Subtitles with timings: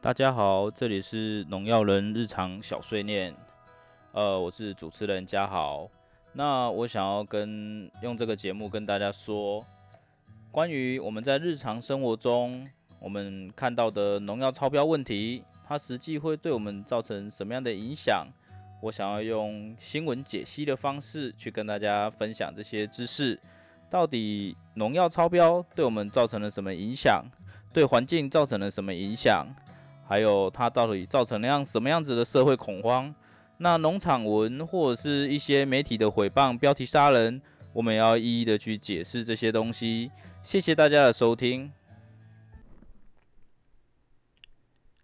[0.00, 3.34] 大家好，这里是农药人日常小碎念，
[4.12, 5.90] 呃，我是主持人嘉豪。
[6.32, 9.66] 那我想要跟用这个节目跟大家说，
[10.52, 12.64] 关于我们在日常生活中
[13.00, 18.24] 我们看到的农药超标问题，它实际会对我们造成什么样的影响？
[18.80, 23.36] 我想要用新闻解析的方式去跟大家分享这些知识。
[23.90, 27.24] 到底农药超标对我们造成了什么影响？
[27.72, 29.44] 对环境造成了什么影响？
[30.08, 33.14] 还有它到底造成了样什么样子的社会恐慌？
[33.58, 37.42] 那农场文或者是一些媒体的诽谤、标题杀人，
[37.74, 40.10] 我们要一一的去解释这些东西。
[40.42, 41.70] 谢谢大家的收听。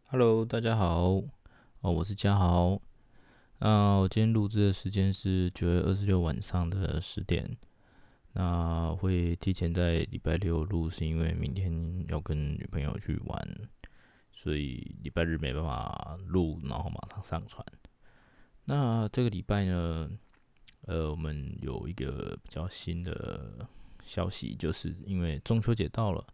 [0.06, 1.20] Hello，大家好，
[1.80, 2.80] 哦，我是嘉豪。
[3.58, 7.54] 那我今天录制的时间是九月二十六晚上的十点。
[8.32, 13.48] 那会提前在礼拜六录，是因为明天要跟女朋友去玩，
[14.34, 17.64] 所以礼拜日没办法录，然后马上上传。
[18.64, 20.10] 那这个礼拜呢，
[20.82, 23.66] 呃，我们有一个比较新的
[24.04, 26.26] 消息，就是因为中秋节到了，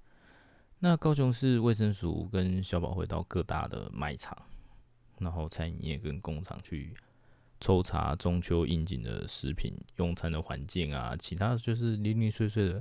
[0.78, 4.36] 那高雄市卫生署跟消保会到各大的卖场，
[5.18, 6.94] 然后餐饮业跟工厂去。
[7.62, 12.80] 抽查中秋应景的食品、用餐的环境啊，其他就是零零碎碎的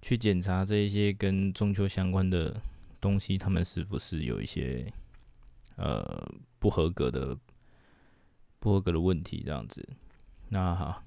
[0.00, 2.56] 去检查这一些跟中秋相关的
[3.02, 4.90] 东西，他们是不是有一些
[5.76, 6.26] 呃
[6.58, 7.36] 不合格的、
[8.58, 9.86] 不合格的问题这样子。
[10.48, 11.04] 那哈，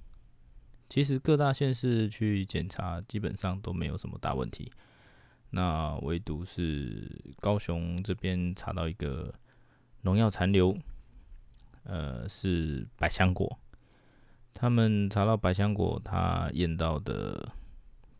[0.87, 4.71] 其实各大县市去检查基本上都没有什么大问题，
[5.49, 9.33] 那唯独是高雄这边查到一个
[10.01, 10.77] 农药残留。
[11.87, 13.59] 呃，是百香果，
[14.55, 17.53] 他们查到百香果，它验到的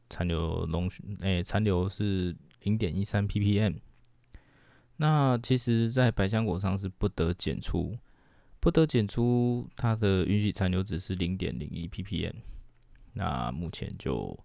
[0.08, 0.88] 残留农，
[1.22, 3.78] 诶，残留是零点一三 ppm。
[4.98, 7.98] 那其实，在百香果上是不得检出，
[8.60, 12.34] 不得检出它的允许残留值是零点零一 ppm。
[13.14, 14.38] 那目前就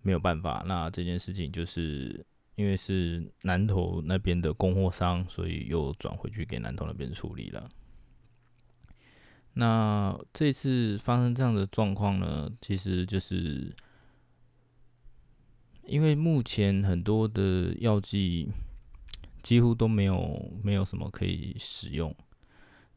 [0.00, 0.64] 没有办法。
[0.66, 7.68] 那这件事情就是因为是南投那边的供货商，所以又转回去给南投那边处理了。
[9.54, 13.70] 那这次发生这样的状况呢，其实就是
[15.84, 18.48] 因为目前很多的药剂
[19.42, 22.14] 几乎都没有没有什么可以使用，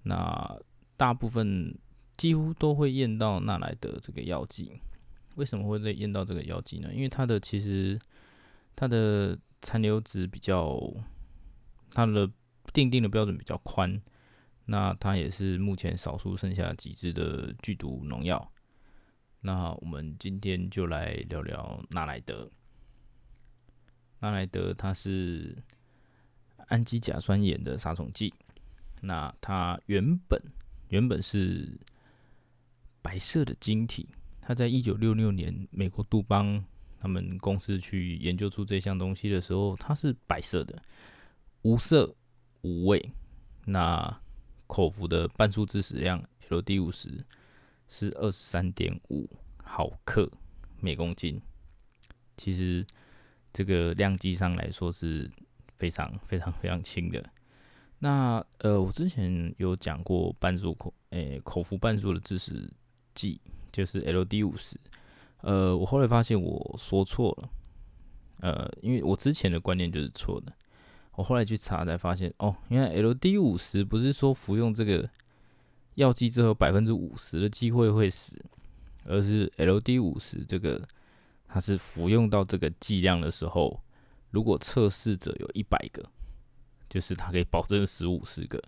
[0.03, 0.57] 那
[0.95, 1.77] 大部分
[2.15, 4.71] 几乎都会验到纳莱德这个药剂。
[5.35, 6.89] 为什么会验到这个药剂呢？
[6.93, 7.99] 因为它的其实
[8.75, 10.79] 它的残留值比较，
[11.91, 12.29] 它的
[12.71, 14.01] 定定的标准比较宽。
[14.67, 18.51] 那它也是目前少数剩下几支的剧毒农药。
[19.41, 22.49] 那我们今天就来聊聊纳莱德。
[24.25, 25.55] 阿莱德它是
[26.67, 28.33] 氨基甲酸盐的杀虫剂。
[29.01, 30.41] 那它原本
[30.89, 31.79] 原本是
[33.03, 34.09] 白色的晶体。
[34.41, 36.63] 它在一九六六年美国杜邦
[36.99, 40.81] 他们公司去研究出这项东西的时候，它是白色的，
[41.61, 42.15] 无色
[42.61, 43.11] 无味。
[43.65, 44.21] 那
[44.65, 47.23] 口服的半数致死量 LD 五十
[47.87, 49.29] 是二十三点五
[49.63, 50.31] 毫克
[50.79, 51.39] 每公斤，
[52.37, 52.85] 其实
[53.55, 55.31] 这个量级上来说是
[55.77, 57.23] 非常非常非常轻的。
[57.99, 62.69] 那呃，我之前有讲过半数口诶口服半数的致死
[63.13, 63.39] 剂
[63.71, 64.77] 就是 LD 五十，
[65.39, 67.49] 呃，我后来发现我说错了，
[68.41, 70.51] 呃，因为我之前的观念就是错的。
[71.13, 75.09] 我后来去查才发现，哦，原来 LD 五十不是说服用这个
[75.93, 78.37] 药剂之后百分之五十的机会会死，
[79.05, 80.85] 而是 LD 五十这个
[81.55, 83.81] 它是服用到这个剂量的时候，
[84.29, 86.03] 如果测试者有一百个，
[86.89, 88.61] 就是它可以保证死五十个，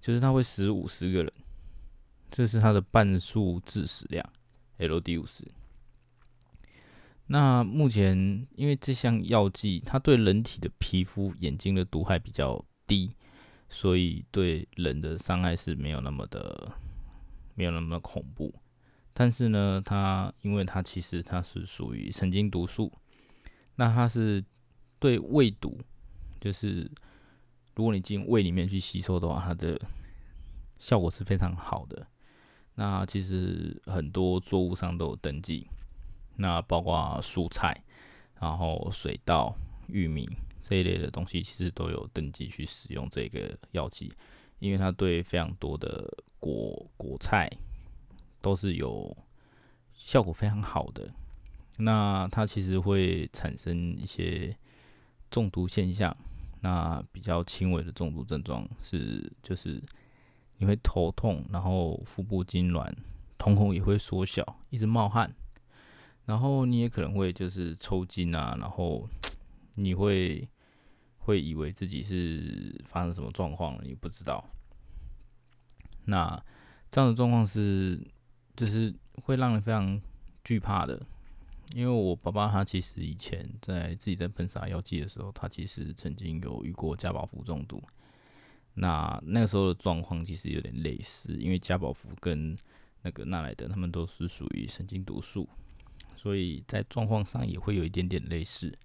[0.00, 1.32] 就是它会死五十个人，
[2.30, 4.24] 这是它的半数致死量
[4.78, 5.44] ，LD 五十。
[7.26, 13.10] 那目前，因为这项药剂它对人体的皮肤、眼睛的毒害比较低，
[13.68, 16.78] 所以对人的伤害是没有那么的，
[17.56, 18.54] 没有那么恐怖。
[19.20, 22.90] 但是呢，它因为它其实它是属于神经毒素，
[23.74, 24.42] 那它是
[24.98, 25.78] 对胃毒，
[26.40, 26.90] 就是
[27.74, 29.78] 如果你进胃里面去吸收的话，它的
[30.78, 32.06] 效果是非常好的。
[32.76, 35.68] 那其实很多作物上都有登记。
[36.36, 37.84] 那包括蔬菜，
[38.40, 39.54] 然后水稻、
[39.88, 40.26] 玉米
[40.62, 44.10] 这一类的东西，其实都有登记去使用这个药剂，
[44.60, 47.50] 因为它对非常多的果果菜
[48.40, 49.16] 都是有
[49.94, 51.12] 效果非常好的。
[51.78, 54.54] 那它其实会产生一些
[55.30, 56.14] 中毒现象，
[56.60, 59.82] 那比较轻微的中毒症状是，就是
[60.58, 62.92] 你会头痛，然后腹部痉挛，
[63.38, 65.34] 瞳孔也会缩小，一直冒汗，
[66.26, 69.08] 然后你也可能会就是抽筋啊，然后
[69.76, 70.46] 你会
[71.18, 74.44] 会以为自己是发生什么状况了，你不知道。
[76.04, 76.44] 那
[76.90, 77.98] 这样的状况是，
[78.60, 79.98] 就是会让人非常
[80.44, 81.00] 惧怕的。
[81.74, 87.82] 因为我爸爸他其实以前在自己在喷洒药剂的时候，他其实曾经有遇过加宝福中毒。
[88.74, 92.54] 那那个时候的状况其实有点类似，因为加宝福跟
[93.00, 95.48] 那个纳莱德他们都是属于神经毒素，
[96.16, 98.76] 所以在状况上也会有一点点类似。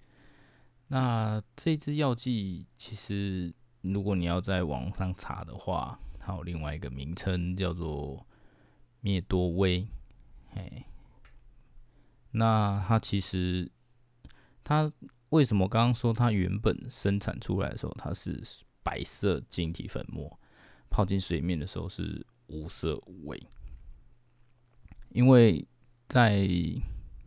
[0.87, 8.25] 那这支药剂其实如果你要在网上查的话，它有另外一个名称叫做
[9.05, 9.87] 灭多威，
[10.47, 10.83] 嘿。
[12.31, 13.71] 那它其实，
[14.63, 14.91] 它
[15.29, 18.41] 为什么刚刚说它原本生产出来的时候它是
[18.81, 20.39] 白色晶体粉末，
[20.89, 23.47] 泡进水面的时候是无色无味？
[25.09, 25.67] 因为
[26.07, 26.49] 在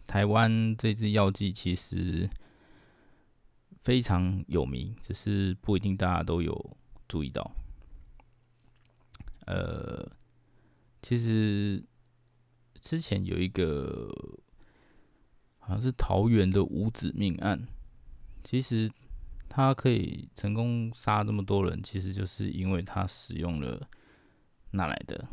[0.05, 2.29] 台湾这支药剂其实
[3.83, 6.77] 非常有名，只是不一定大家都有
[7.07, 7.49] 注意到。
[9.47, 10.11] 呃，
[11.09, 11.83] 其实
[12.79, 14.13] 之前有一个。
[15.61, 17.69] 好像是桃园的五子命案，
[18.43, 18.91] 其实
[19.51, 23.79] 他可以成功杀这么多人，其实就是因为他使用了
[24.71, 25.29] 哪来的？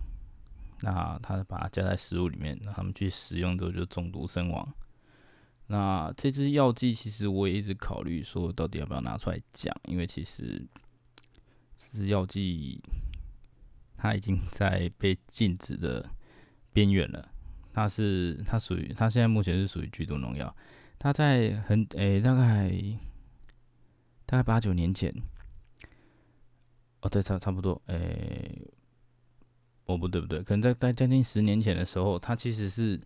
[0.82, 4.76] 那他把它加在食物里面，让他们去食用之后就中毒身亡。
[5.68, 10.68] 那这支药剂其实我也一直考虑说，到底要不要拿出来讲，因为其实
[11.78, 12.82] 这支药剂
[14.06, 16.08] 它已经在被禁止的
[16.72, 17.28] 边缘了。
[17.74, 20.56] 它是它属于它现在目前是属于剧毒农药，
[20.98, 22.72] 它在很诶大概
[24.26, 25.14] 大概八九年前，
[27.02, 27.82] 哦对差差不多。
[27.88, 28.62] 诶，
[29.86, 33.00] 哦不对不对，可能在在将近十年前的时候，它其实是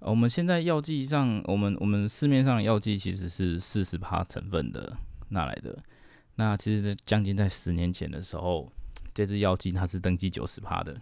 [0.00, 4.96] 我们现在药剂上，我们我们市面上的药剂其实是四十帕成分的
[5.30, 5.76] 拿来的，
[6.36, 8.72] 那其实在将近在十年前的时候，
[9.14, 10.98] 这只药剂它是登记九十帕的。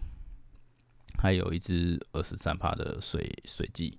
[1.19, 3.97] 还有一支二十三帕的水水剂，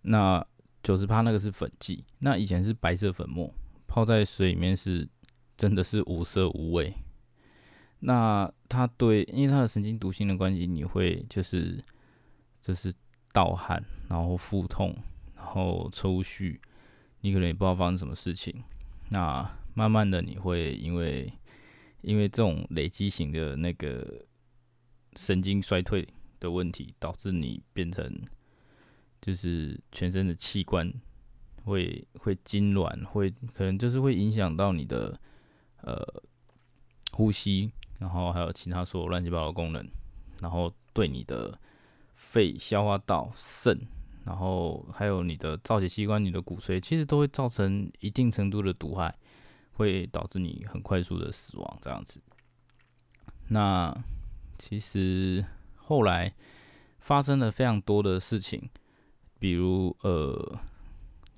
[0.00, 0.42] 那
[0.82, 3.52] 九十帕那个是粉剂，那以前是白色粉末，
[3.86, 5.06] 泡在水里面是
[5.58, 6.94] 真的是无色无味。
[7.98, 11.78] 那它对，因为它的神经毒性的关系，你会就是
[12.62, 12.90] 就是
[13.32, 14.96] 盗汗，然后腹痛，
[15.34, 16.58] 然后抽搐，
[17.20, 18.62] 你可能也不知道发生什么事情。
[19.10, 21.30] 那慢慢的你会因为
[22.06, 24.24] 因为这种累积型的那个。
[25.18, 26.06] 神经衰退
[26.38, 28.06] 的问题导致你变成，
[29.18, 30.92] 就是全身的器官
[31.64, 35.18] 会会痉挛，会可能就是会影响到你的
[35.80, 36.22] 呃
[37.12, 39.82] 呼吸，然后还有其他所有乱七八糟的功能，
[40.42, 41.58] 然后对你的
[42.14, 43.88] 肺、消化道、肾，
[44.26, 49.16] 然后还有你的造血器官、你的骨髓，其实都会造成一定程度的毒害，
[49.76, 52.20] 会导致你很快速的死亡这样子。
[53.48, 53.96] 那
[54.58, 55.44] 其实
[55.76, 56.34] 后来
[56.98, 58.68] 发生了非常多的事情，
[59.38, 60.58] 比如呃，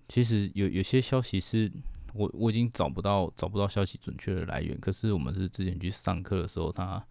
[0.08, 1.70] 其实有有些消息是
[2.14, 7.04] 我我已经找不到找不到消息准确的来源，可是我们是之前去上课的时候，他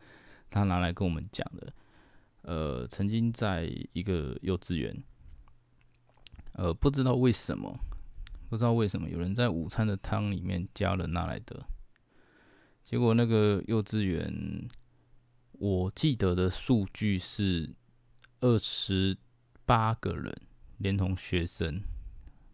[0.50, 1.74] 他拿来跟我们讲的，
[2.42, 5.04] 呃，曾经在一个幼稚园，
[6.54, 7.80] 呃，不知道为什么，
[8.50, 11.60] 不知道为什么有人在午餐的汤里面加了纳莱德，
[12.84, 14.68] 结果那个幼稚园。
[15.60, 17.76] 我记得的数据是
[18.42, 19.18] 二十
[19.66, 20.32] 八个人，
[20.78, 21.82] 连同学生。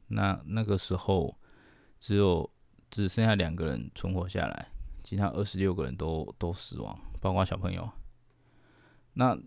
[0.07, 1.37] 那那个时候
[1.99, 2.49] 只有
[2.89, 4.71] 只剩下两个人存活下来，
[5.03, 7.91] 其他二十六个人都都死亡，包括小朋友。
[9.15, 9.37] 那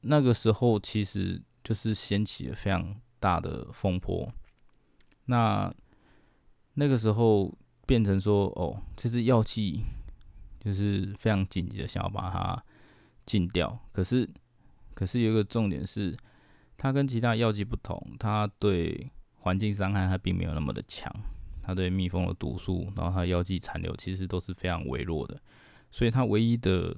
[0.00, 4.28] 那个时候其实就是掀起了非常大的风波。
[5.26, 5.72] 那
[6.74, 7.52] 那个时候
[7.86, 9.80] 变成说，哦，这支药剂
[10.60, 12.64] 就是非常紧急的，想要把它。
[13.26, 14.28] 禁掉，可是，
[14.92, 16.14] 可是有一个重点是，
[16.76, 21.10] 它跟其他药剂不同，它对环境伤害它并没有那么的强，
[21.62, 25.40] 它对蜜蜂的毒素，然后它药剂残留其实都是非常微弱的，
[25.90, 26.94] 所以它唯一的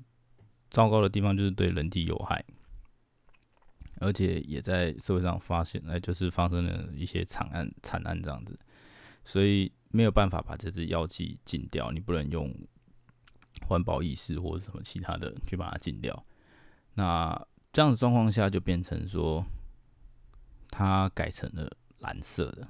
[0.68, 2.44] 糟糕的地方就是对人体有害，
[4.00, 8.58] 而且也在社会上发现，哎，就是发生了一些惨案，惨案这样子，
[9.26, 12.50] 所以没有办法把这支药剂禁掉，你不能用。
[13.66, 16.26] 环保意识或者什么其他的去把它禁掉，
[16.92, 17.34] 那
[17.72, 19.42] 这样子状况下就变成说，
[20.68, 21.66] 它改成了
[22.00, 22.68] 蓝色的，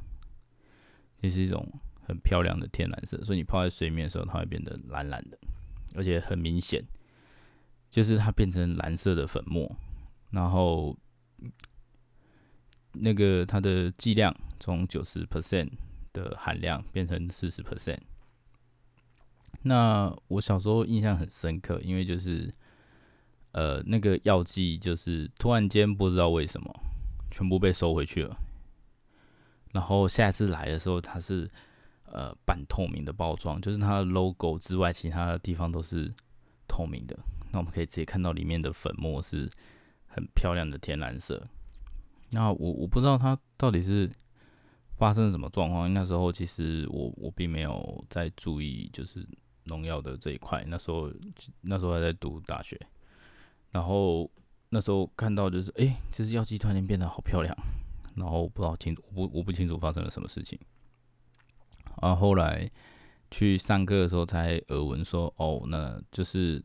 [1.21, 1.69] 这是一种
[2.07, 5.37] 很漂亮的天蓝色，所以你泡在水面的时候，它会变得蓝蓝的，
[5.97, 6.81] 而且很明显，
[7.91, 9.69] 就是它变成蓝色的粉末，
[10.31, 10.97] 然后
[12.93, 15.69] 那个它的剂量从九十 percent
[16.21, 18.01] 的含量变成四十 percent。
[19.63, 22.53] 那我小时候印象很深刻，因为就是
[23.53, 26.75] 呃那个药剂就是突然间不知道为什么
[27.31, 28.37] 全部被收回去了，
[29.73, 31.51] 然后下一次来的时候它是。
[32.09, 36.11] 呃，半透明的包装，就是它的 logo 之外，其他的地方都是
[36.69, 37.19] 透明的。
[37.51, 39.51] 那我们可以直接看到里面的粉末是
[40.07, 41.47] 很漂亮的天蓝色。
[42.31, 44.09] 那我我不知道它到底是
[44.97, 45.93] 发生了什么状况。
[45.93, 49.27] 那时候其实我我并没有在注意，就是
[49.65, 50.65] 农药的这一块。
[50.67, 51.13] 那时候
[51.61, 52.81] 那时候还在读大学，
[53.71, 54.31] 然后
[54.69, 57.57] 那时候看到就是，哎，就是药剂突然间变得好漂亮，
[58.15, 60.59] 然后不知道清楚，我不我不清楚发生了什么事情。
[62.03, 62.69] 然后后来
[63.31, 66.63] 去上课的时候，才耳闻说，哦，那就是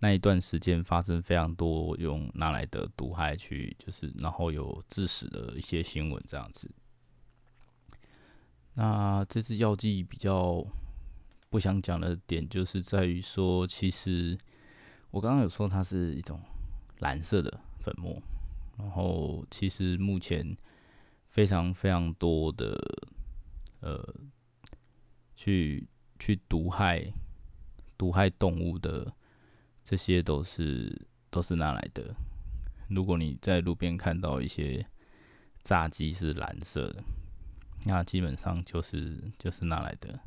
[0.00, 6.70] 那一段时间发生非常多用拿来的毒害去，就是然后有致死的一些新闻这样子。
[8.74, 10.64] 那这支药剂比较
[11.50, 14.36] 不想讲的点，就是在于说，其实
[15.10, 16.40] 我刚刚有说它是一种
[16.98, 18.20] 蓝色的粉末，
[18.78, 20.56] 然后其实目前
[21.28, 22.76] 非常非常多的
[23.80, 24.14] 呃。
[25.34, 25.88] 去
[26.20, 27.12] 去毒害
[27.98, 29.12] 毒害动物的，
[29.82, 32.14] 这些都是都是拿来的。
[32.88, 34.86] 如果你在路边看到一些
[35.64, 37.02] 炸鸡是蓝色的，
[37.84, 40.18] 那基本上就是就是拿来的。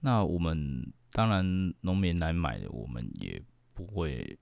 [0.00, 1.44] 那我们当然
[1.80, 3.42] 农民来买的，我们也
[3.74, 4.38] 不会，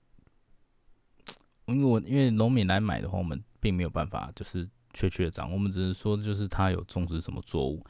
[1.67, 7.85] 因为我因为农民来买的话，我们并没有办法就是确切的掌握，我们只是说就是他有种植什么作物。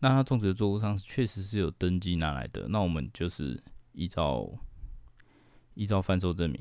[0.00, 4.50] 那他种植的作物上确实是有登记拿来的，那我们就是依照
[5.74, 6.60] 依照贩售证明，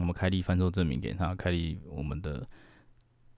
[0.00, 2.44] 我们开立贩售证明给他，开立我们的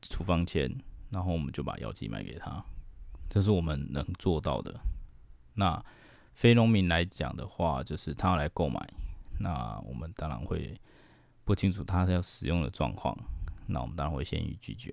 [0.01, 0.75] 处方签，
[1.11, 2.65] 然后我们就把药剂卖给他，
[3.33, 4.79] 这是我们能做到的。
[5.55, 5.83] 那
[6.35, 8.87] 非农民来讲的话，就是他要来购买，
[9.41, 10.79] 那我们当然会
[11.43, 13.17] 不清楚他要使用的状况，
[13.67, 14.93] 那我们当然会先予拒绝。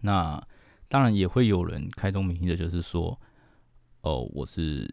[0.00, 0.42] 那
[0.88, 3.20] 当然也会有人开宗明义的，就是说，
[4.00, 4.88] 哦，我是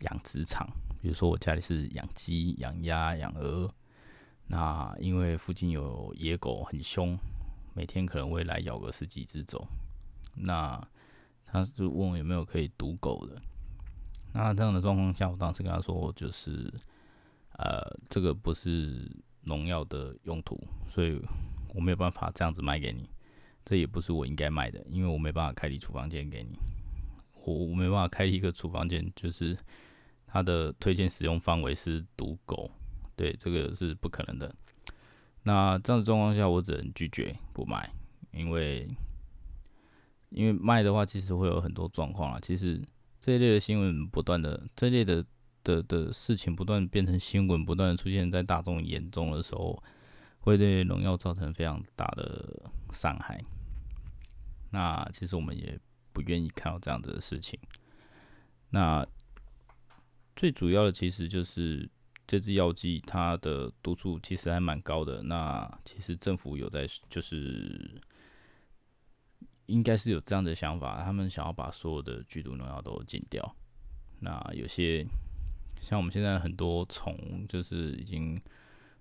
[0.00, 0.68] 养殖场，
[1.00, 3.74] 比如说我家里是养鸡、养鸭、养鹅，
[4.48, 7.18] 那因为附近有野狗很凶，
[7.72, 9.66] 每天可能会来咬个十几只走，
[10.36, 10.80] 那
[11.46, 13.40] 他就问我有没有可以毒狗的，
[14.32, 16.72] 那这样的状况下，我当时跟他说，就是，
[17.58, 19.10] 呃，这个不是
[19.42, 21.20] 农药的用途，所以
[21.74, 23.08] 我没有办法这样子卖给你。
[23.64, 26.56] 这也不是我应该卖的，因为我没办法开立处方间给你，
[27.44, 29.56] 我我没办法开一个处方间，就是
[30.26, 32.70] 它的推荐使用范围是毒狗，
[33.16, 34.54] 对，这个是不可能的。
[35.42, 37.90] 那这样的状况下，我只能拒绝不卖，
[38.32, 38.88] 因为
[40.30, 42.38] 因为卖的话，其实会有很多状况啊。
[42.40, 42.82] 其实
[43.20, 45.24] 这一类的新闻不断的，这一类的
[45.62, 49.82] 的的事情不断变成新闻，不断的出现在大众眼中的时候，
[50.40, 53.40] 会对农药造成非常大的伤害。
[54.70, 55.78] 那其实我们也
[56.12, 57.58] 不愿意看到这样子的事情。
[58.70, 59.06] 那
[60.34, 61.88] 最主要的其实就是
[62.26, 65.22] 这支药剂，它的毒素其实还蛮高的。
[65.22, 68.00] 那其实政府有在，就是
[69.66, 73.56] 应该是有这样的想法，他们想要把所有的剧毒农药都禁掉。
[74.20, 75.06] 那有些
[75.80, 78.40] 像我们现在很多虫，就是已经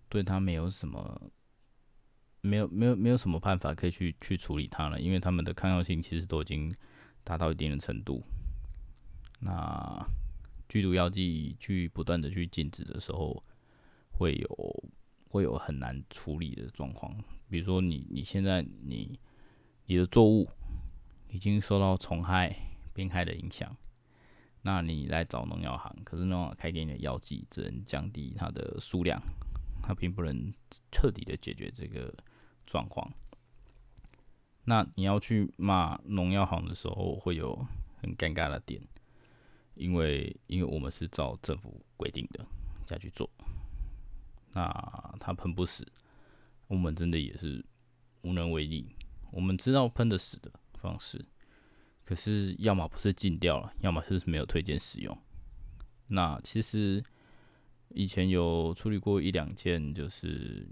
[0.10, 1.32] 对它没有什么。
[2.42, 6.72] 没有没有没有什么办法可以去去处理它了，因为它们的抗药性其实都已经
[7.24, 8.24] 达到一定的程度。
[9.40, 10.08] 那
[10.70, 13.44] 剧毒药剂去不断的去禁止的时候，
[14.12, 14.84] 会有
[15.28, 17.12] 会有很难处理的状况。
[17.50, 19.20] 比如说你你现在你
[19.86, 20.50] 你的作物
[21.30, 22.56] 已经受到虫害、
[22.94, 23.76] 病害的影响，
[24.62, 29.22] 那你来找农药行，可是农药开给你的药剂只能降低它的数量，
[29.82, 30.54] 它并不能
[30.92, 32.14] 彻底的解决这个。
[32.68, 33.08] 状况，
[34.64, 37.56] 那你要去骂农药行的时候，会有
[38.02, 38.82] 很尴尬的点，
[39.76, 42.44] 因为因为我们是照政府规定的
[42.88, 43.30] 下去做，
[44.52, 45.86] 那它喷不死，
[46.66, 47.64] 我们真的也是
[48.24, 48.96] 无能为力。
[49.36, 50.50] 我们知道喷的死的
[50.80, 51.24] 方式，
[52.06, 55.16] 可是要么不是禁掉了，要么就是没有推荐使用。
[56.08, 57.04] 那其实
[57.90, 60.66] 以前有处理过一两件，就是。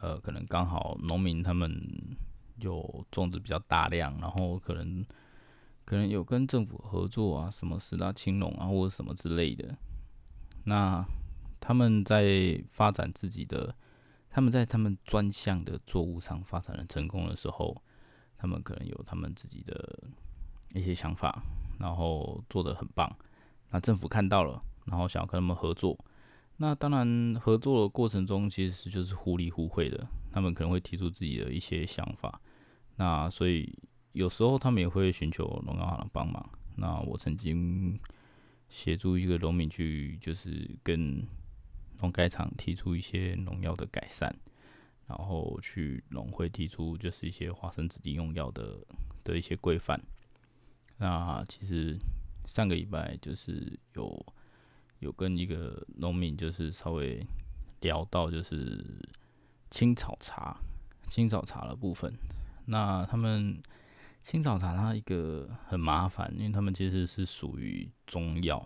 [0.00, 1.72] 呃，可能刚好农民他们
[2.60, 5.04] 有种植比较大量，然后可能
[5.84, 9.76] 可能有跟政府合作啊，什么十大青龙啊，或者什么之类的。
[10.66, 11.04] 那
[11.58, 13.74] 他们在发展自己的，
[14.38, 17.76] 他们在他们专项的作物上发展的成功的时候，
[18.36, 19.98] 他们可能有他们自己的
[20.74, 21.42] 一些想法，
[21.80, 23.12] 然后做的很棒。
[23.70, 25.98] 那政府看到了，然后想要跟他们合作。
[26.58, 30.06] 那当然，合作的过程中其实就是互利互惠的。
[30.30, 32.40] 他们可能会提出自己的一些想法。
[32.94, 33.76] 那所以。
[34.12, 36.50] 有时候他们也会寻求农药行的帮忙。
[36.74, 37.96] 那我曾经
[38.68, 41.24] 协助一个农民去，就是跟
[42.00, 44.34] 农改厂提出一些农药的改善，
[45.06, 48.78] 然后去农会提出就是一些花生自己用药的
[49.24, 50.00] 的一些规范。
[50.96, 51.98] 那其实
[52.46, 54.26] 上个礼拜就是有
[54.98, 57.24] 有跟一个农民就是稍微
[57.80, 58.84] 聊到就是
[59.70, 60.56] 青草茶
[61.08, 62.12] 青草茶的部分。
[62.66, 63.62] 那他们。
[64.20, 68.62] 青草茶它一个很麻烦，因为他们其实是属于中药，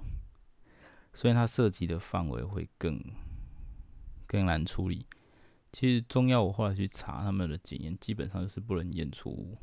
[1.13, 3.01] 所以它涉及的范围会更
[4.27, 5.07] 更难处理。
[5.73, 9.57] 其实中药我后来去查他们的检验，基本上就是不能验出，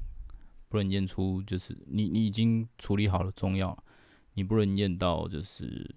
[0.68, 3.78] 不能验出就是你你已经处理好了中药，
[4.34, 5.96] 你不能验到就是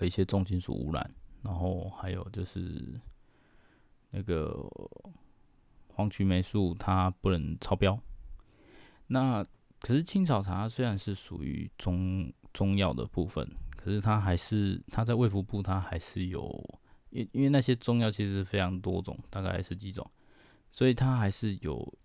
[0.00, 3.00] 有一些重金属污染，然后还有就是
[4.10, 4.64] 那个
[5.88, 8.00] 黄曲霉素它不能超标。
[9.08, 9.44] 那
[9.80, 13.48] 可是青草茶虽然是属于中中药的部分，
[13.82, 20.08] 可是它还是它在卫福部它还是有，因因为那些中药其实非常多种，大概十几种，
[20.70, 21.98] 所以它还是有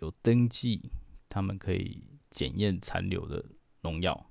[0.00, 0.90] 有登记，
[1.28, 3.44] 他们可以检验残留的
[3.82, 4.28] 农药，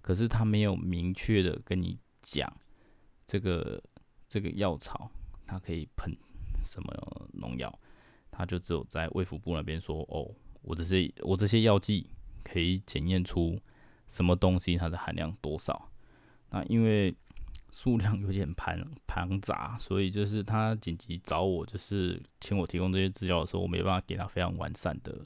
[0.00, 2.48] 可是他没有明确的跟你讲
[3.26, 3.82] 这个
[4.28, 5.10] 这个药草
[5.44, 6.16] 它可以喷
[6.62, 7.76] 什么农药，
[8.30, 10.32] 他就只有在卫福部那边说哦。
[10.64, 12.06] 我这些我这些药剂
[12.44, 13.60] 可以检验出
[14.06, 15.90] 什么东西它的含量多少？
[16.52, 17.14] 那因为
[17.72, 25.24] 数量有点庞庞 杂，所以就是他紧急找我，就是请我提供这些资料的时候，我没办法给他非常完善的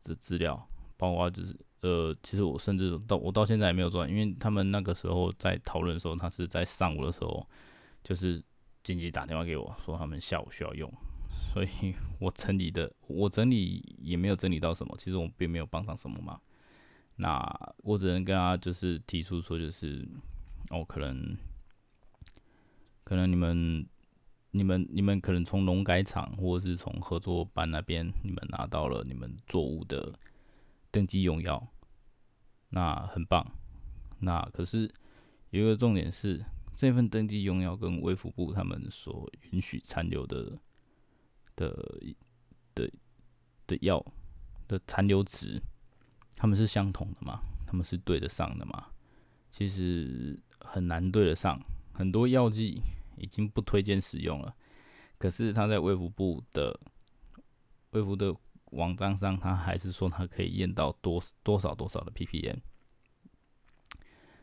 [0.00, 7.46] 这资料，包括就是呃，其实我甚至到我到现在也没有做完，因为他们那个时候在讨论的时候，他是在上午的时候，
[8.04, 8.42] 就是
[8.84, 10.90] 紧急打电话给我说他们下午需要用。
[11.52, 16.40] 所以 我整理的，我整理也没有整理到什么，其实我并没有帮上什么忙。
[17.16, 17.44] 那
[17.78, 20.04] 我只能跟他就是提出说，就是
[20.74, 21.36] 哦，可能
[23.04, 23.86] 可能你们、
[24.50, 30.12] 你们、你们可能从农改厂或者是从合作班那边，你们拿到了你们作物的
[30.90, 31.64] 登记用药，
[32.70, 33.46] 那很棒。
[34.18, 34.92] 那可是
[35.50, 40.58] 有一个重点是，这份登记用药跟卫福部他们所允许残留的。
[41.56, 41.70] 的
[42.74, 42.90] 的
[43.68, 44.04] 的药
[44.66, 45.62] 的残留值，
[46.34, 47.40] 他们是相同的吗？
[47.64, 48.88] 他们是对得上的吗？
[49.54, 51.56] 其实很难对得上。
[51.92, 52.82] 很多药剂
[53.16, 54.52] 已经不推荐使用了，
[55.16, 56.80] 可是他在卫福部的
[57.90, 58.34] 卫福的
[58.72, 62.58] 网站上，他还是说他可以验到多多少多少的 ppm。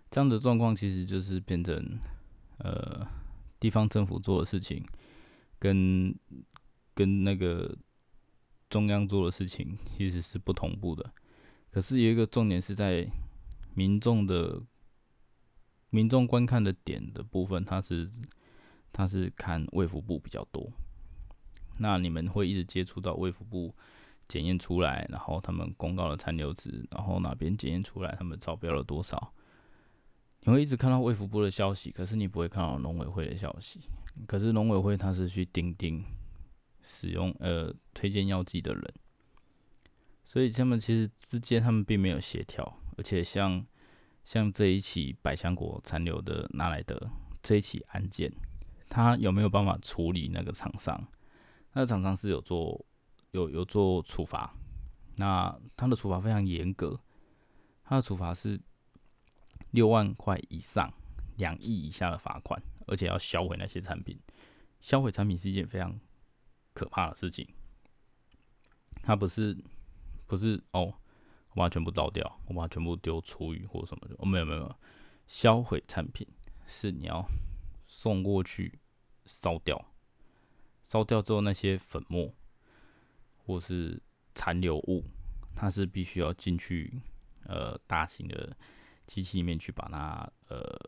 [0.09, 1.99] 这样的状况其实就是变成
[2.59, 3.05] 呃
[3.59, 4.85] 地方政府做的事情
[5.59, 6.15] 跟。
[6.93, 7.73] 跟那个
[8.69, 11.09] 中央做的事情其实是不同步的，
[11.71, 13.09] 可是有一个重点是在
[13.73, 14.61] 民众的
[15.91, 18.09] 民众观看的点的部分，它是
[18.91, 20.67] 它是看卫福部比较多。
[21.77, 23.75] 那你们会一直接触到卫福部
[24.27, 29.31] 检验出来，然后他们公告了残留值，然后哪边检验出来他们超标了多少？
[30.39, 33.79] 你会一直看到卫福部的消息，可是你不会看到农委会的消息。
[34.25, 36.03] 可是农委会他是去钉钉。
[36.83, 38.93] 使用呃推荐药剂的人，
[40.25, 43.63] 所以他们其实之间他们并没有协调，而且像
[44.31, 48.31] 像这一起百香果残留的拿来的这一起案件，
[48.87, 51.05] 他有没有办法处理那个厂商？
[51.73, 52.85] 那厂商是有做
[53.31, 54.55] 有有做处罚，
[55.17, 56.97] 那他的处罚非常严格，
[57.83, 58.57] 他的处罚是
[59.71, 60.89] 六万块以上
[61.35, 64.17] 两亿以下的罚款，而且要销毁那些产品，
[64.79, 65.99] 销毁产品是一件非常。
[66.73, 67.45] 可怕的事情，
[69.03, 69.61] 他不是
[70.25, 70.93] 不是哦，
[71.51, 74.15] 我把它全部倒掉，我把它全部丢厨余或什么的。
[74.19, 74.73] 哦，没有没有，
[75.27, 76.27] 销毁产品
[76.65, 77.25] 是你要
[77.87, 78.79] 送过去
[79.25, 79.93] 烧掉，
[80.87, 82.33] 烧掉之后那些粉末
[83.37, 84.01] 或是
[84.33, 85.03] 残留物，
[85.55, 87.01] 它是必须要进去
[87.45, 88.55] 呃大型的
[89.05, 90.79] 机器里面去把它呃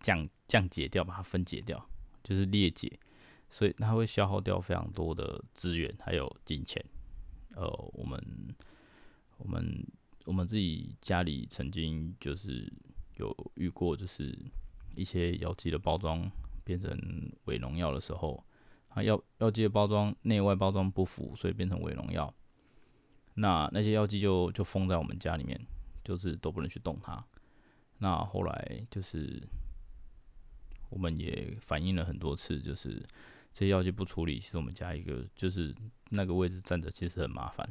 [0.00, 1.88] 降降解掉，把它分解掉，
[2.22, 2.98] 就是裂解。
[3.50, 6.84] 所以它会消耗掉非常多的资源，还有金钱。
[7.56, 8.22] 呃，我们
[9.48, 9.86] 我们
[10.26, 12.70] 我们自己家里曾经就是
[13.16, 14.38] 有遇过，就是
[14.94, 16.30] 一些药剂的包装
[16.64, 16.90] 变成
[17.44, 18.44] 伪农药的时候，
[18.88, 22.32] 啊药药剂的包装内外包装不符，所以变成伪农药。
[23.34, 25.58] 那那些药剂就就封在我们家里面，
[26.04, 27.24] 就是都不能去动它。
[27.96, 29.42] 那后来就是
[30.90, 33.02] 我们也反映了很多次，就是
[33.50, 35.74] 这些药剂不处理，其实我们家一个就是
[36.10, 37.66] 那个位置站着，其实很麻烦。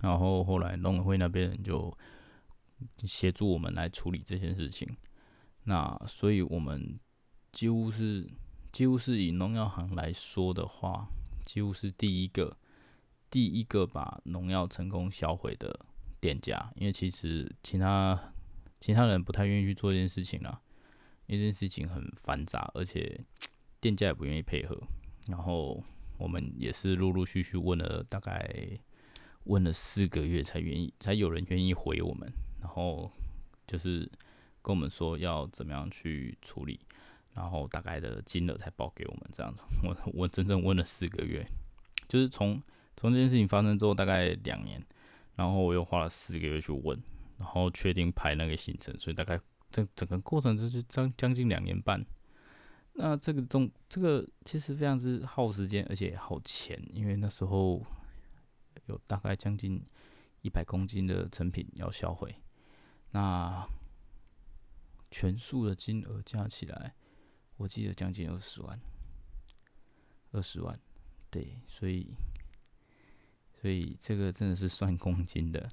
[0.00, 1.96] 然后后来农委会那边人就
[2.98, 4.88] 协助我们来处理这件事情。
[5.64, 6.98] 那所以我们
[7.50, 8.30] 几乎是
[8.70, 11.08] 几乎是以农药行来说的话，
[11.44, 12.56] 几乎是第一个
[13.28, 15.86] 第一个把农药成功销毁的
[16.20, 16.72] 店家。
[16.76, 18.32] 因为其实其他
[18.80, 20.60] 其他人不太愿意去做这件事情啦，
[21.26, 23.20] 因为这件事情很繁杂，而且
[23.80, 24.80] 店家也不愿意配合。
[25.26, 25.82] 然后
[26.18, 28.78] 我们也是陆陆续续问了大概。
[29.48, 32.30] 问了四个月才愿意，才有人愿意回我们，
[32.60, 33.10] 然后
[33.66, 34.00] 就是
[34.60, 36.78] 跟我们说要怎么样去处理，
[37.32, 39.62] 然后大概的金额才报给我们这样子。
[39.82, 41.48] 我我整整问了四个月，
[42.06, 42.62] 就是从
[42.94, 44.84] 从这件事情发生之后大概两年，
[45.36, 47.02] 然后我又花了四个月去问，
[47.38, 49.40] 然后确定排那个行程，所以大概
[49.72, 52.04] 这整个过程就是将将近两年半。
[52.92, 57.82] 那这个中这个其实非常之耗时间，而且耗钱，因为那时候。
[58.88, 59.80] 有大概将近
[60.42, 62.34] 一百公斤的成品要销毁，
[63.12, 63.66] 那
[65.10, 66.94] 全数的金额加起来，
[67.56, 68.78] 我记得将近二十万，
[70.32, 70.78] 二十万，
[71.30, 72.14] 对，所以，
[73.60, 75.70] 所以这个真的是算公斤的。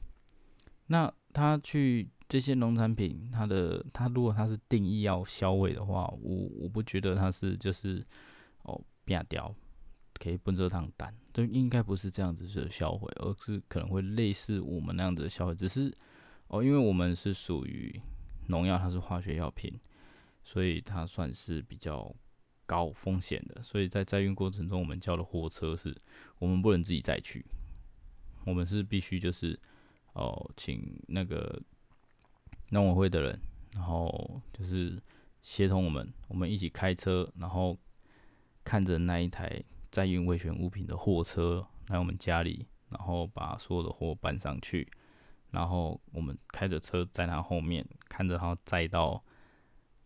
[0.87, 8.05] 那他去这些农产品，他的他如果他是定义要销毁的话，我我不觉得他是就是
[8.63, 9.53] 哦变掉。
[10.19, 15.93] 可以奔着汤蛋，就应该不是这样子的销毁，而是可能会类似我们那样子的销毁，只是
[16.47, 18.01] 哦，因为我们是属于
[18.47, 19.77] 农药，它是化学药品，
[20.43, 22.15] 所以它算是比较
[22.65, 25.95] 高风险的，所以在载运过程中，我们叫的货车是
[26.39, 27.45] 我们不能自己载去，
[28.45, 29.59] 我们是必须就是
[30.13, 31.61] 哦，请那个
[32.69, 33.39] 农委会的人，
[33.73, 35.01] 然后就是
[35.41, 37.77] 协同我们，我们一起开车，然后
[38.63, 39.61] 看着那一台。
[39.95, 44.85] 载运危险物品的货车来我们家里，然后把所有的货搬上去，
[45.51, 49.23] 然后我们开着车在它后面，看着它载到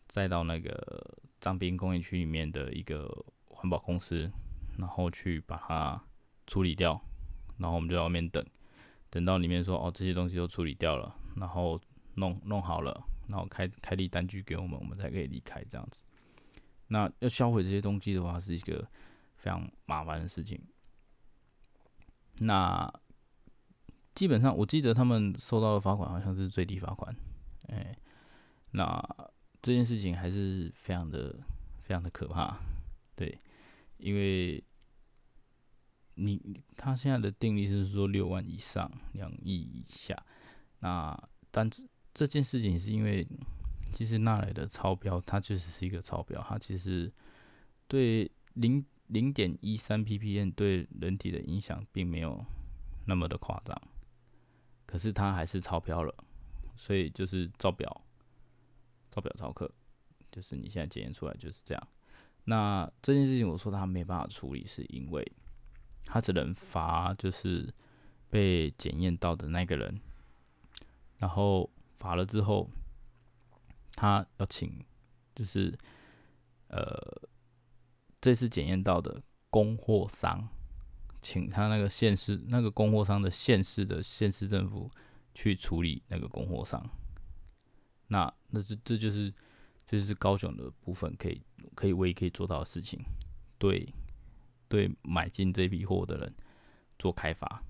[0.05, 4.31] 载到那个张滨工业区里面的一个环保公司，
[4.77, 5.99] 然后去把它
[6.45, 7.01] 处理掉，
[7.57, 8.45] 然后我们就在外面等，
[9.09, 11.81] 等到里面说哦这些东西都处理掉了，然后
[12.13, 16.03] 弄弄好了，然后开开立单据给我们，我们才可以离开这样子。
[16.89, 18.87] 那要销毁这些东西的话，是一个。
[19.39, 20.61] 非常麻烦的事情。
[22.41, 22.93] 那
[24.13, 27.15] 基本上，我记得他们收到的罚款好像是最低罚款。
[27.67, 27.97] 哎，
[28.71, 29.01] 那
[29.61, 31.37] 这件事情还是非常的、
[31.81, 32.59] 非常的可怕。
[33.15, 33.39] 对，
[33.97, 34.61] 因为
[36.15, 40.15] 你他现在的定力是说六万以上、两亿以下。
[40.79, 41.17] 那
[41.51, 43.25] 但这这件事情是因为，
[43.91, 46.41] 其实纳来的超标，它确实是一个超标。
[46.41, 47.11] 它其实
[47.87, 48.85] 对零。
[49.09, 52.43] 零点一三 ppm 对人体的影响并没有
[53.05, 53.75] 那么的夸张，
[54.85, 56.13] 可是它还是超标了，
[56.75, 58.05] 所以就是照表，
[59.09, 59.71] 照表超课，
[60.31, 61.87] 就是你现在检验出来就是这样。
[62.45, 65.31] 那这件事情我说他没办法处理，是因为
[66.05, 67.73] 他只能罚就是
[68.29, 69.99] 被检验到的那个人，
[71.17, 72.69] 然后罚了之后，
[73.93, 74.85] 他要请
[75.33, 75.75] 就是
[76.67, 77.27] 呃。
[78.21, 80.49] 这次检验到的供货商，
[81.21, 84.89] 请他那个县市那个供货商的县市的县市政府
[85.33, 86.83] 去处理那个供货商。
[88.07, 89.33] 那那这这就是
[89.85, 91.41] 这就是高雄的部分可以
[91.75, 92.99] 可以唯一可以做到的事情，
[93.57, 93.87] 对
[94.67, 96.35] 对买进这批货的人
[96.97, 97.63] 做开发，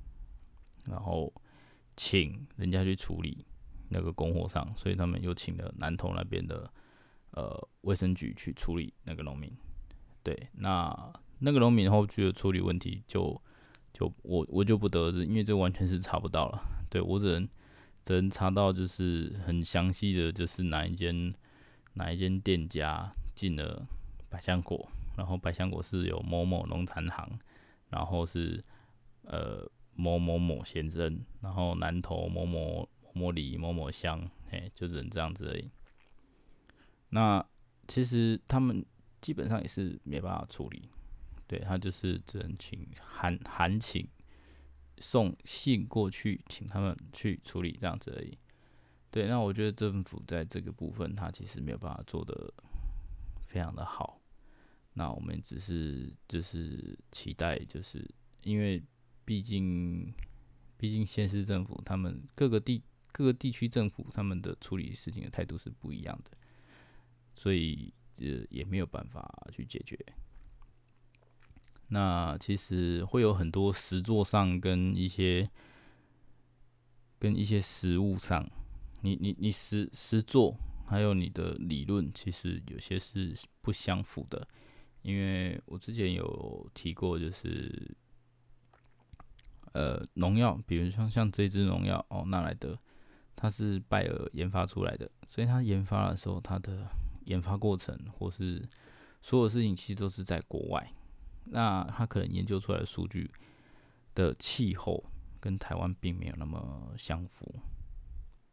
[0.86, 1.32] 然后
[1.96, 3.46] 请人家去处理
[3.90, 6.72] 那个供货商，所以他们又请了南投那边的
[7.32, 9.52] 呃卫生局去处理那个农民。
[10.22, 13.42] 对，那那个农民后续的处理问题，就
[13.94, 16.62] 就我我就不得知，因为这完全是查不到了。
[16.90, 17.48] 对我只能
[18.04, 21.34] 只能查到就是很详细的就是哪一间
[21.94, 23.88] 哪一间店家进了
[24.30, 27.40] 百香果，然后百香果是有某某农产行，
[27.90, 28.62] 然后是
[29.24, 35.72] 呃某某某先生，然后南投某某某里某某乡，哎，就只能这样子而已。
[37.10, 37.44] 那
[37.88, 38.86] 其实他们。
[39.22, 40.90] 基本上也是没办法处理，
[41.48, 44.08] 对他就是只能请函函请
[45.00, 48.38] 送信过去，请他们去处理这样子而已。
[49.12, 52.54] 对，那我觉得政府在这个部分，他其实没有办法做的
[53.48, 54.22] 非常的好。
[54.94, 58.06] 那我们只是就是期待，就是
[58.44, 58.84] 因为
[59.24, 60.14] 毕竟
[60.78, 66.38] 毕竟县市政府他们各个地各个地区政府他们的处理事情的态度是不一样的，
[67.34, 69.98] 所以也也没有办法去解决。
[71.88, 75.50] 那其实会有很多实作上跟一些
[77.18, 78.48] 跟一些实物上。
[79.02, 80.56] 你你你实实做，
[80.86, 84.46] 还有你的理论，其实有些是不相符的。
[85.02, 87.96] 因为我之前有提过，就是
[89.72, 92.78] 呃农药，比如像像这支农药哦，纳莱德，
[93.38, 96.86] 它是拜耳研发出来的，所以它研发的时候，它的
[97.26, 98.68] 研发过程或是
[99.22, 100.94] 所有事情，其实都是在国外。
[101.46, 103.32] 那他可能研究出来的数据
[104.14, 105.04] 的气候
[105.40, 107.60] 跟台湾并没有那么相符。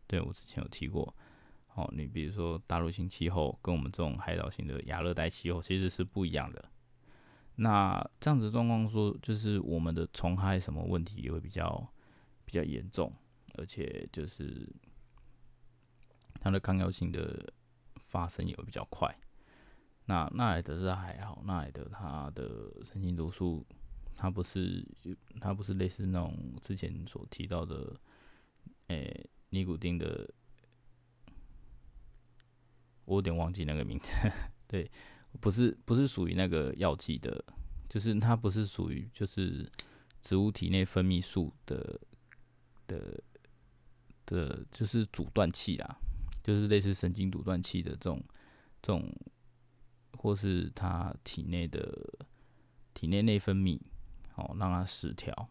[0.07, 1.14] 对我之前有提过，
[1.74, 6.64] 哦，你比如说大陆性气候跟我们这种海岛型的亚热带气候其实是不一样的。
[7.57, 11.87] 那这样子状况说，就是我们的虫害什么问题也会比较
[12.44, 13.12] 比较严重，
[13.55, 14.70] 而且就是
[16.40, 17.52] 它的抗药性的
[18.16, 19.14] 发生也会比较快。
[20.07, 23.66] 那纳莱德是还好，纳莱德它的神经毒素，
[24.16, 24.83] 它不是
[25.38, 27.94] 它不是类似那种之前所提到的，
[28.87, 29.29] 诶。
[29.50, 30.29] 尼古丁的，
[33.05, 34.11] 我有点忘记那个名字。
[34.66, 34.90] 对，
[35.40, 37.42] 不是不是属于那个药剂的，
[37.88, 39.70] 就是它不是属于就是
[40.20, 41.98] 植物体内分泌素的
[42.88, 43.22] 的
[44.26, 45.96] 的，就是阻断器啦，
[46.46, 48.22] 就是类似神经阻断器的这种
[48.80, 49.12] 这种，
[50.16, 52.18] 或是它体内的
[52.94, 53.80] 体内内分泌
[54.37, 55.48] 哦让它失调，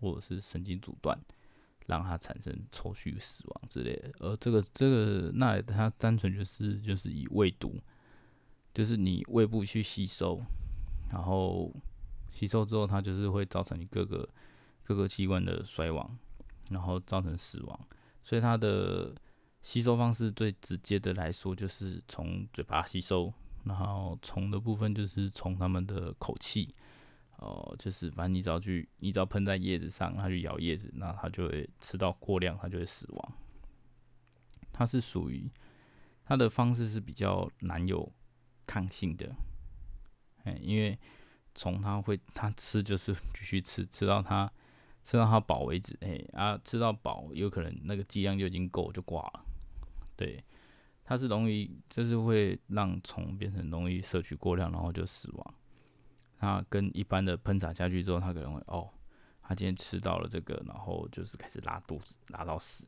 [0.00, 1.18] 或者是神经阻断。
[1.88, 7.80] 让它产生抽搐、死亡之类的，而这个这个那它单纯就是就是以胃毒，
[8.74, 10.38] 就是你胃部去吸收，
[11.10, 11.74] 然后
[12.30, 14.28] 吸收之后，它就是会造成你各个
[14.84, 16.14] 各个器官的衰亡，
[16.68, 17.88] 然后造成死亡。
[18.22, 19.14] 所以它的
[19.68, 23.30] 吸收方式最直接的来说，就是从嘴巴吸收，
[23.64, 26.74] 然后虫的部分就是从他们的口气。
[27.36, 33.32] 哦，就是反正你只要去，你只要喷在叶子上，它去咬叶子，那它就会吃到过量，它就会死亡。
[34.72, 35.50] 它是属于
[36.24, 38.10] 它的方式是比较难有
[38.66, 39.36] 抗性的，
[40.44, 40.98] 哎，因为
[41.54, 44.50] 虫它会它吃就是继续吃，吃到它
[45.04, 49.44] 吃到它饱为止，哎啊，吃到饱有可能那个剂量就已经够就挂了。
[50.18, 50.44] 对，
[51.04, 55.54] 它是容易就是会让虫变成容易摄取过量，然后就死亡。
[56.36, 58.90] 它跟一般的喷洒下去之后，它可能会哦，
[59.40, 62.84] 它今天吃到了这个，然后就是开始拉肚子，拉到死。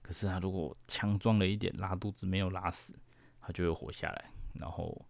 [0.00, 2.98] 可是它如果强壮了一点，拉肚子没有拉死，
[3.38, 4.30] 它就会活下来。
[4.54, 5.06] 然后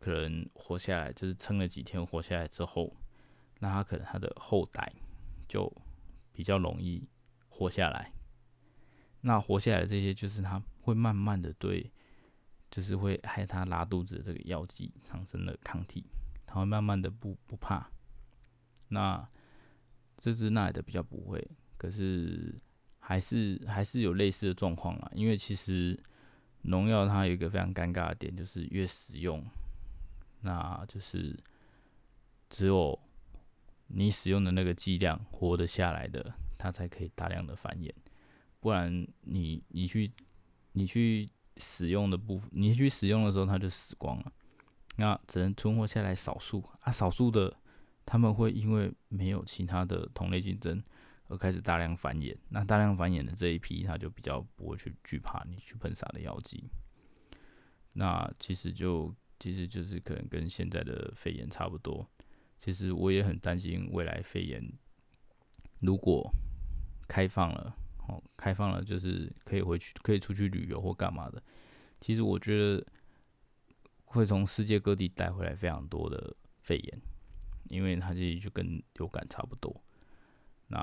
[0.00, 2.92] 可能活下来，就是撑了几天活下来之后，
[3.60, 4.92] 那它可能它的后代
[5.48, 5.72] 就
[6.32, 7.08] 比较容易
[7.48, 8.12] 活下来。
[9.20, 11.92] 那活下来的这些，就是它会慢慢的对，
[12.70, 16.06] 就是会害他拉肚子这个药剂产生了抗体。
[16.46, 17.90] 他会慢慢的不不怕，
[18.88, 19.28] 那
[20.16, 21.46] 这只奈的比较不会，
[21.76, 22.58] 可是
[23.00, 25.12] 还是还是有类似的状况啊。
[25.14, 26.02] 因为其实
[26.62, 29.44] 农药它有一个非常尴尬的点，就是越使用，
[30.40, 31.38] 那就是
[32.48, 32.98] 只有
[33.88, 37.92] 你使用的那个剂量活得下来的，它才可以大量的繁衍，
[38.58, 40.10] 不然你你去
[40.78, 44.32] 你去使用的部分，你去使用的时候它就死光了。
[44.96, 47.56] 那只能存活下来少数啊，少数的
[48.06, 50.82] 他们会因为没有其他的同类竞争
[51.26, 52.36] 而开始大量繁衍。
[52.48, 56.64] 那大量繁衍的这一批，他就比较不会去惧怕你去喷洒的药剂。
[57.92, 62.08] 那其实就其实就是可能跟现在的肺炎差不多。
[62.58, 64.72] 其实我也很担心未来肺炎
[65.80, 66.32] 如果
[67.06, 67.76] 开放了，
[68.08, 71.42] 哦，开放了就是可以回去可以出去旅游或干嘛的。
[72.00, 72.84] 其实我觉得。
[74.10, 77.00] 会从世界各地带回来非常多的肺炎，
[77.64, 79.84] 因为它其实就跟流感差不多。
[80.68, 80.80] 那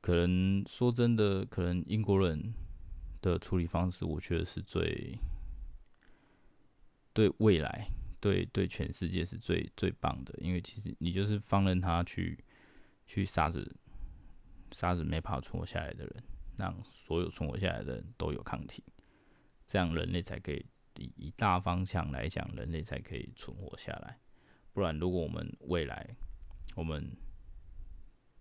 [0.00, 2.54] 可能说真的，可能英国人
[3.20, 5.18] 的处理方式，我觉得是最
[7.12, 7.86] 对未来、
[8.18, 10.32] 对对全世界是最最棒的。
[10.38, 12.42] 因为其实你就是放任它去
[13.04, 13.76] 去杀死
[14.72, 16.24] 杀死没法存活下来的人，
[16.56, 18.82] 让所有存活下来的人都有抗体，
[19.66, 20.66] 这样人类才可以。
[20.98, 24.20] 以以大方向来讲，人类才可以存活下来。
[24.74, 26.14] 不然，如果我们未来
[26.76, 27.16] 我们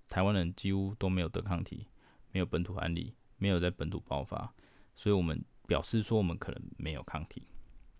[0.09, 1.87] 台湾人几乎都没有得抗体，
[2.33, 4.53] 没有本土案例，没有在本土爆发，
[4.95, 7.47] 所以我们表示说我们可能没有抗体。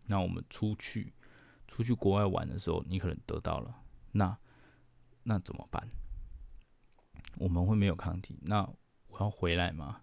[0.08, 1.13] 那我们出去
[1.65, 3.74] 出去国外玩的时候，你可能得到了，
[4.12, 4.38] 那
[5.24, 5.89] 那怎么办？
[7.38, 8.62] 我们会没有抗体，那
[9.08, 10.02] 我要回来吗？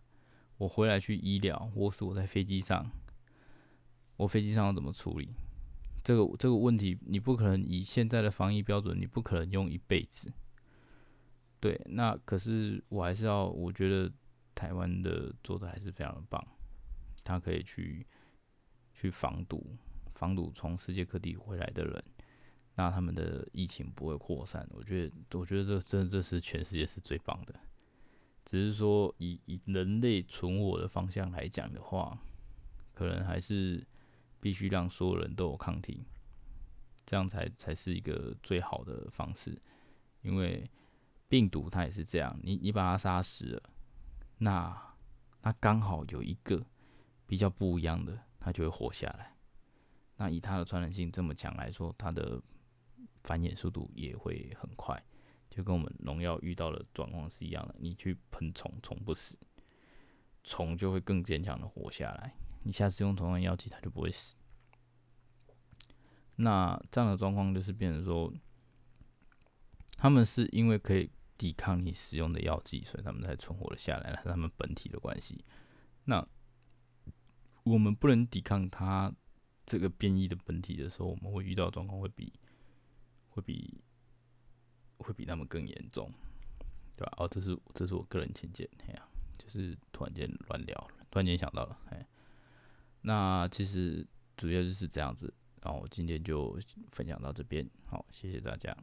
[0.56, 2.90] 我回来去医疗，或是我在飞机上，
[4.16, 5.30] 我飞机上要怎么处理？
[6.02, 10.32] 这个这个问题，你不可能以现在的防疫标准，你不可能用一辈子。
[11.60, 14.12] 对，那可是我还是要，我觉得
[14.54, 16.44] 台湾的做的还是非常的棒，
[17.22, 18.06] 他可以去
[18.94, 19.76] 去防堵
[20.10, 22.04] 防堵从世界各地回来的人，
[22.78, 24.64] 那他们的疫情不会扩散。
[24.70, 27.52] 我觉得，我觉得这真这是全世界是最棒的。
[28.44, 32.16] 只是说，以以人类存活的方向来讲的话，
[32.94, 33.84] 可能还是
[34.38, 36.04] 必须让所有人都有抗体，
[37.04, 39.60] 这样才才是一个最好的方式。
[40.22, 40.70] 因为
[41.28, 43.62] 病毒它也是这样，你你把它杀死了，
[44.38, 44.94] 那
[45.42, 46.64] 那刚好有一个
[47.26, 49.34] 比较不一样的，它就会活下来。
[50.16, 52.40] 那以它的传染性这么强来说，它的
[53.28, 54.98] 繁衍速度也会很快。
[55.50, 59.36] 就跟我们农药遇到的状况是一样的，你去喷虫，虫不死，
[60.42, 62.34] 虫就会更坚强的活下来。
[62.62, 64.36] 你下次用同样药剂，它就不会死。
[66.36, 68.32] 那这样的状况就是变成说，
[69.96, 75.44] 他们是因为可以抵抗你使用的药剂，所以他们才存活了下来，是他们本体的关系。
[76.04, 76.26] 那
[77.64, 79.12] 我们不能抵抗它
[79.66, 82.32] 这个变异的本体的时候，我们会遇到状况会比
[83.38, 83.80] 会比。
[85.00, 86.12] 会比他们更严重，
[86.96, 87.12] 对吧？
[87.18, 92.04] 哦，这是这是我个人浅见，哎呀，就是突然间乱聊，突然间想到了，哎，
[93.02, 94.04] 那其实
[94.36, 96.58] 主要就是这样子，然后我今天就
[96.90, 98.76] 分享到这边，好，谢谢大家。